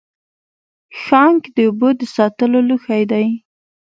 [1.01, 3.27] ښانک د اوبو د ساتلو لوښی دی